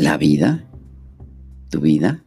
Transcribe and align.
La 0.00 0.16
vida, 0.16 0.64
tu 1.68 1.82
vida, 1.82 2.24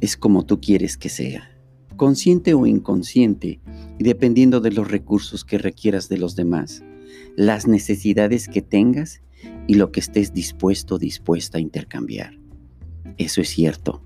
es 0.00 0.16
como 0.16 0.46
tú 0.46 0.60
quieres 0.60 0.96
que 0.96 1.08
sea, 1.08 1.50
consciente 1.96 2.54
o 2.54 2.64
inconsciente, 2.64 3.58
y 3.98 4.04
dependiendo 4.04 4.60
de 4.60 4.70
los 4.70 4.88
recursos 4.88 5.44
que 5.44 5.58
requieras 5.58 6.08
de 6.08 6.16
los 6.16 6.36
demás, 6.36 6.84
las 7.34 7.66
necesidades 7.66 8.46
que 8.46 8.62
tengas 8.62 9.20
y 9.66 9.74
lo 9.74 9.90
que 9.90 9.98
estés 9.98 10.32
dispuesto 10.32 10.96
dispuesta 10.96 11.58
a 11.58 11.60
intercambiar. 11.60 12.38
Eso 13.16 13.40
es 13.40 13.48
cierto. 13.48 14.04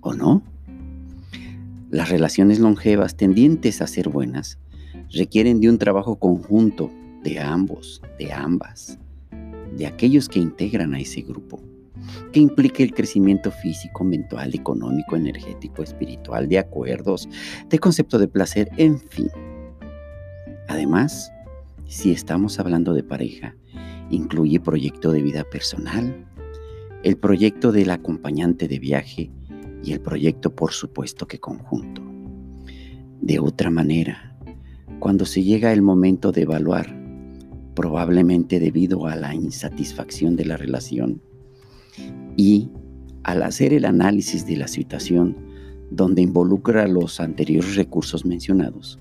¿O 0.00 0.14
no? 0.14 0.42
Las 1.92 2.08
relaciones 2.08 2.58
longevas 2.58 3.16
tendientes 3.16 3.80
a 3.80 3.86
ser 3.86 4.08
buenas 4.08 4.58
requieren 5.12 5.60
de 5.60 5.68
un 5.68 5.78
trabajo 5.78 6.16
conjunto 6.16 6.90
de 7.22 7.38
ambos, 7.38 8.02
de 8.18 8.32
ambas 8.32 8.98
de 9.76 9.86
aquellos 9.86 10.28
que 10.28 10.38
integran 10.38 10.94
a 10.94 11.00
ese 11.00 11.22
grupo, 11.22 11.60
que 12.32 12.40
implique 12.40 12.82
el 12.82 12.94
crecimiento 12.94 13.50
físico, 13.50 14.04
mental, 14.04 14.54
económico, 14.54 15.16
energético, 15.16 15.82
espiritual, 15.82 16.48
de 16.48 16.58
acuerdos, 16.58 17.28
de 17.68 17.78
concepto 17.78 18.18
de 18.18 18.28
placer, 18.28 18.70
en 18.76 18.98
fin. 18.98 19.28
Además, 20.68 21.32
si 21.86 22.12
estamos 22.12 22.58
hablando 22.58 22.94
de 22.94 23.02
pareja, 23.02 23.54
incluye 24.10 24.60
proyecto 24.60 25.12
de 25.12 25.22
vida 25.22 25.44
personal, 25.44 26.26
el 27.02 27.16
proyecto 27.16 27.72
del 27.72 27.90
acompañante 27.90 28.68
de 28.68 28.78
viaje 28.78 29.30
y 29.82 29.92
el 29.92 30.00
proyecto, 30.00 30.54
por 30.54 30.72
supuesto, 30.72 31.26
que 31.26 31.40
conjunto. 31.40 32.02
De 33.20 33.38
otra 33.38 33.70
manera, 33.70 34.36
cuando 35.00 35.24
se 35.24 35.42
llega 35.42 35.72
el 35.72 35.82
momento 35.82 36.32
de 36.32 36.42
evaluar 36.42 37.01
probablemente 37.74 38.60
debido 38.60 39.06
a 39.06 39.16
la 39.16 39.34
insatisfacción 39.34 40.36
de 40.36 40.44
la 40.44 40.56
relación. 40.56 41.22
Y 42.36 42.70
al 43.22 43.42
hacer 43.42 43.72
el 43.72 43.84
análisis 43.84 44.46
de 44.46 44.56
la 44.56 44.68
situación 44.68 45.36
donde 45.90 46.22
involucra 46.22 46.86
los 46.86 47.20
anteriores 47.20 47.76
recursos 47.76 48.24
mencionados, 48.24 48.98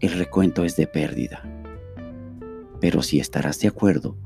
el 0.00 0.12
recuento 0.12 0.64
es 0.64 0.76
de 0.76 0.86
pérdida. 0.86 1.42
Pero 2.80 3.02
si 3.02 3.18
estarás 3.18 3.60
de 3.60 3.68
acuerdo, 3.68 4.16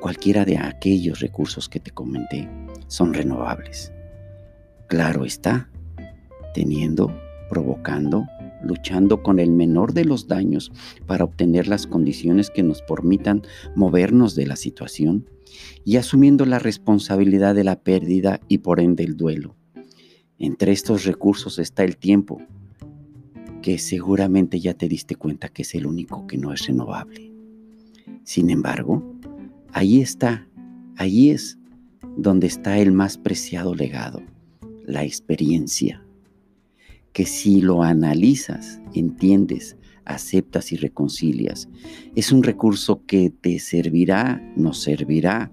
cualquiera 0.00 0.44
de 0.44 0.58
aquellos 0.58 1.20
recursos 1.20 1.68
que 1.68 1.80
te 1.80 1.90
comenté 1.90 2.48
son 2.88 3.14
renovables. 3.14 3.92
Claro 4.88 5.24
está, 5.24 5.70
teniendo, 6.54 7.14
provocando 7.48 8.26
luchando 8.62 9.22
con 9.22 9.38
el 9.38 9.50
menor 9.50 9.92
de 9.92 10.04
los 10.04 10.28
daños 10.28 10.72
para 11.06 11.24
obtener 11.24 11.68
las 11.68 11.86
condiciones 11.86 12.50
que 12.50 12.62
nos 12.62 12.82
permitan 12.82 13.42
movernos 13.74 14.34
de 14.34 14.46
la 14.46 14.56
situación 14.56 15.28
y 15.84 15.96
asumiendo 15.96 16.46
la 16.46 16.58
responsabilidad 16.58 17.54
de 17.54 17.64
la 17.64 17.80
pérdida 17.80 18.40
y 18.48 18.58
por 18.58 18.80
ende 18.80 19.04
el 19.04 19.16
duelo. 19.16 19.56
Entre 20.38 20.72
estos 20.72 21.04
recursos 21.04 21.58
está 21.58 21.84
el 21.84 21.96
tiempo, 21.96 22.40
que 23.60 23.78
seguramente 23.78 24.60
ya 24.60 24.74
te 24.74 24.88
diste 24.88 25.14
cuenta 25.14 25.48
que 25.48 25.62
es 25.62 25.74
el 25.74 25.86
único 25.86 26.26
que 26.26 26.38
no 26.38 26.52
es 26.52 26.66
renovable. 26.66 27.32
Sin 28.24 28.50
embargo, 28.50 29.02
ahí 29.72 30.00
está, 30.00 30.48
ahí 30.96 31.30
es 31.30 31.58
donde 32.16 32.46
está 32.46 32.78
el 32.78 32.92
más 32.92 33.18
preciado 33.18 33.74
legado, 33.74 34.22
la 34.84 35.04
experiencia 35.04 36.02
que 37.12 37.26
si 37.26 37.60
lo 37.60 37.82
analizas, 37.82 38.80
entiendes, 38.94 39.76
aceptas 40.04 40.72
y 40.72 40.76
reconcilias, 40.76 41.68
es 42.14 42.32
un 42.32 42.42
recurso 42.42 43.04
que 43.06 43.30
te 43.30 43.58
servirá, 43.58 44.42
nos 44.56 44.82
servirá 44.82 45.52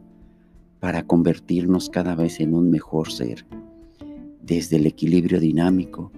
para 0.80 1.04
convertirnos 1.04 1.90
cada 1.90 2.16
vez 2.16 2.40
en 2.40 2.54
un 2.54 2.70
mejor 2.70 3.12
ser, 3.12 3.46
desde 4.42 4.78
el 4.78 4.86
equilibrio 4.86 5.40
dinámico 5.40 6.12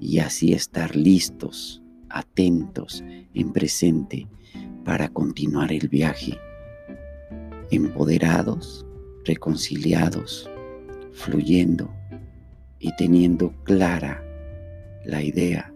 y 0.00 0.18
así 0.18 0.52
estar 0.52 0.96
listos, 0.96 1.82
atentos, 2.08 3.04
en 3.34 3.52
presente 3.52 4.26
para 4.84 5.10
continuar 5.10 5.72
el 5.72 5.88
viaje, 5.88 6.38
empoderados, 7.70 8.86
reconciliados, 9.24 10.50
fluyendo 11.12 11.90
y 12.80 12.96
teniendo 12.96 13.52
clara 13.64 14.24
la 15.08 15.22
idea 15.22 15.72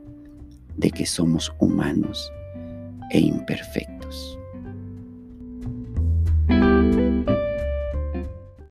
de 0.77 0.91
que 0.91 1.07
somos 1.07 1.53
humanos 1.59 2.31
e 3.11 3.19
imperfectos. 3.19 4.39